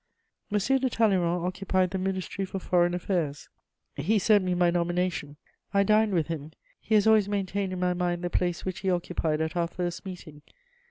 M. 0.51 0.57
de 0.57 0.89
Talleyrand 0.89 1.45
occupied 1.45 1.91
the 1.91 1.99
Ministry 1.99 2.43
for 2.43 2.57
Foreign 2.57 2.95
Affairs; 2.95 3.49
he 3.95 4.17
sent 4.17 4.43
me 4.43 4.55
my 4.55 4.71
nomination. 4.71 5.37
I 5.75 5.83
dined 5.83 6.13
with 6.15 6.25
him: 6.25 6.53
he 6.79 6.95
has 6.95 7.05
always 7.05 7.29
maintained 7.29 7.71
in 7.71 7.79
my 7.79 7.93
mind 7.93 8.23
the 8.23 8.31
place 8.31 8.65
which 8.65 8.79
he 8.79 8.89
occupied 8.89 9.41
at 9.41 9.55
our 9.55 9.67
first 9.67 10.03
meeting. 10.03 10.41